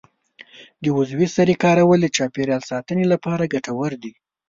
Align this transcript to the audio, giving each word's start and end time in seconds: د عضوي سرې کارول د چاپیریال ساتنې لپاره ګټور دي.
د 0.81 0.85
عضوي 0.97 1.27
سرې 1.35 1.55
کارول 1.63 1.99
د 2.03 2.07
چاپیریال 2.17 2.61
ساتنې 2.71 3.05
لپاره 3.13 3.51
ګټور 3.53 3.91
دي. 4.03 4.13